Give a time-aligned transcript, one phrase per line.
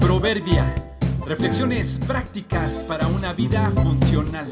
[0.00, 0.74] Proverbia.
[1.26, 4.48] Reflexiones prácticas para una vida funcional.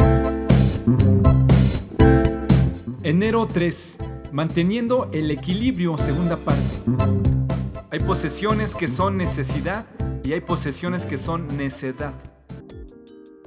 [3.02, 3.98] Enero 3.
[4.32, 6.62] Manteniendo el equilibrio, segunda parte.
[7.90, 9.86] Hay posesiones que son necesidad
[10.22, 12.14] y hay posesiones que son necedad.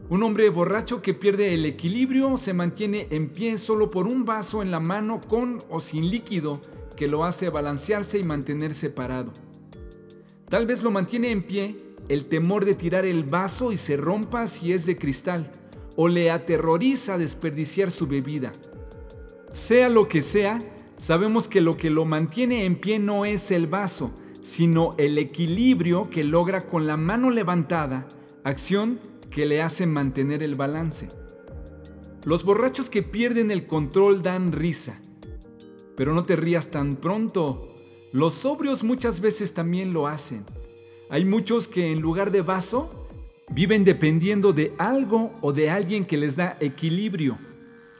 [0.10, 4.62] Un hombre borracho que pierde el equilibrio se mantiene en pie solo por un vaso
[4.62, 6.60] en la mano con o sin líquido
[7.02, 9.34] que lo hace balancearse y mantenerse parado.
[10.50, 11.76] Tal vez lo mantiene en pie
[12.10, 15.52] el temor de tirar el vaso y se rompa si es de cristal,
[15.96, 18.52] o le aterroriza desperdiciar su bebida.
[19.50, 20.60] Sea lo que sea,
[20.96, 24.12] sabemos que lo que lo mantiene en pie no es el vaso,
[24.44, 28.08] sino el equilibrio que logra con la mano levantada,
[28.44, 29.00] acción
[29.32, 31.08] que le hace mantener el balance.
[32.26, 35.02] Los borrachos que pierden el control dan risa,
[36.02, 37.76] pero no te rías tan pronto.
[38.12, 40.44] Los sobrios muchas veces también lo hacen.
[41.12, 43.08] Hay muchos que en lugar de vaso
[43.52, 47.38] viven dependiendo de algo o de alguien que les da equilibrio.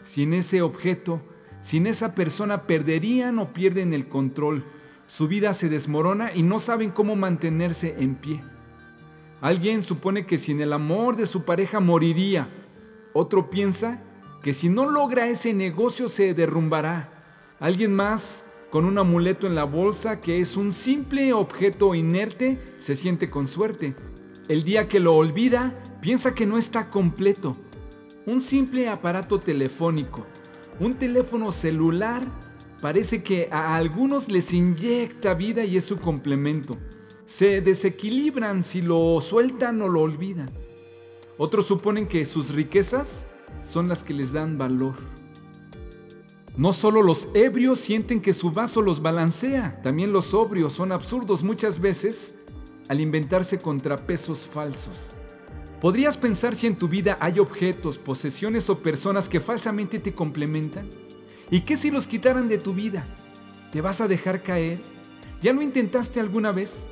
[0.02, 1.22] Sin ese objeto,
[1.62, 4.64] sin esa persona perderían o pierden el control.
[5.06, 8.44] Su vida se desmorona y no saben cómo mantenerse en pie.
[9.42, 12.50] Alguien supone que sin el amor de su pareja moriría.
[13.14, 14.02] Otro piensa
[14.42, 17.21] que si no logra ese negocio se derrumbará.
[17.62, 22.96] Alguien más con un amuleto en la bolsa que es un simple objeto inerte, se
[22.96, 23.96] siente con suerte.
[24.48, 27.56] El día que lo olvida, piensa que no está completo.
[28.26, 30.26] Un simple aparato telefónico,
[30.80, 32.24] un teléfono celular,
[32.82, 36.80] parece que a algunos les inyecta vida y es su complemento.
[37.26, 40.50] Se desequilibran si lo sueltan o lo olvidan.
[41.38, 43.28] Otros suponen que sus riquezas
[43.62, 45.21] son las que les dan valor.
[46.62, 51.42] No solo los ebrios sienten que su vaso los balancea, también los sobrios son absurdos
[51.42, 52.36] muchas veces
[52.88, 55.18] al inventarse contrapesos falsos.
[55.82, 60.88] ¿Podrías pensar si en tu vida hay objetos, posesiones o personas que falsamente te complementan?
[61.50, 63.08] ¿Y qué si los quitaran de tu vida?
[63.72, 64.84] ¿Te vas a dejar caer?
[65.42, 66.90] ¿Ya lo intentaste alguna vez?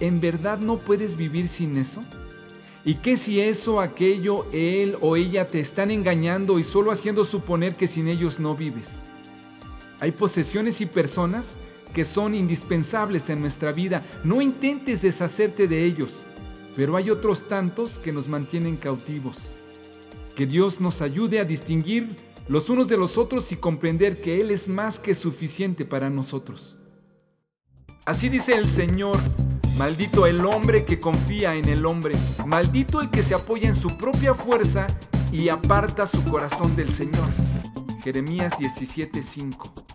[0.00, 2.02] ¿En verdad no puedes vivir sin eso?
[2.84, 7.74] ¿Y qué si eso, aquello, él o ella te están engañando y solo haciendo suponer
[7.74, 9.00] que sin ellos no vives?
[10.00, 11.58] Hay posesiones y personas
[11.92, 14.02] que son indispensables en nuestra vida.
[14.24, 16.24] No intentes deshacerte de ellos,
[16.74, 19.56] pero hay otros tantos que nos mantienen cautivos.
[20.34, 22.16] Que Dios nos ayude a distinguir
[22.48, 26.78] los unos de los otros y comprender que Él es más que suficiente para nosotros.
[28.06, 29.18] Así dice el Señor
[29.80, 32.14] Maldito el hombre que confía en el hombre.
[32.44, 34.86] Maldito el que se apoya en su propia fuerza
[35.32, 37.26] y aparta su corazón del Señor.
[38.04, 39.89] Jeremías 17:5